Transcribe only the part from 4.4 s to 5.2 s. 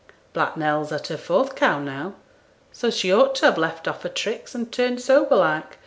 and turned